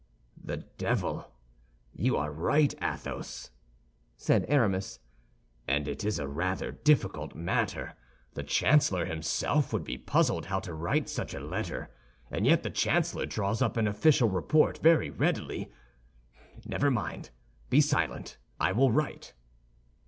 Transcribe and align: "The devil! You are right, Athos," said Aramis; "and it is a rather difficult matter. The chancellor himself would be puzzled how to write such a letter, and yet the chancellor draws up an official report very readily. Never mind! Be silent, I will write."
"The 0.43 0.57
devil! 0.79 1.31
You 1.93 2.17
are 2.17 2.31
right, 2.31 2.73
Athos," 2.81 3.51
said 4.17 4.45
Aramis; 4.47 4.97
"and 5.67 5.87
it 5.87 6.03
is 6.03 6.17
a 6.17 6.27
rather 6.27 6.71
difficult 6.71 7.35
matter. 7.35 7.93
The 8.33 8.41
chancellor 8.41 9.05
himself 9.05 9.71
would 9.71 9.83
be 9.83 9.99
puzzled 9.99 10.47
how 10.47 10.59
to 10.61 10.73
write 10.73 11.07
such 11.07 11.35
a 11.35 11.39
letter, 11.39 11.91
and 12.31 12.47
yet 12.47 12.63
the 12.63 12.71
chancellor 12.71 13.27
draws 13.27 13.61
up 13.61 13.77
an 13.77 13.85
official 13.87 14.27
report 14.27 14.79
very 14.79 15.11
readily. 15.11 15.71
Never 16.65 16.89
mind! 16.89 17.29
Be 17.69 17.79
silent, 17.79 18.37
I 18.59 18.71
will 18.71 18.91
write." 18.91 19.33